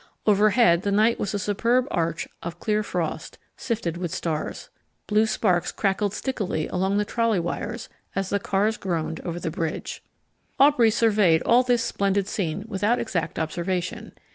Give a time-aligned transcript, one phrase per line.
[0.25, 4.71] Overhead the night was a superb arch of clear frost, sifted with stars.
[5.05, 10.01] Blue sparks crackled stickily along the trolley wires as the cars groaned over the bridge.
[10.59, 14.13] Aubrey surveyed all this splendid scene without exact observation.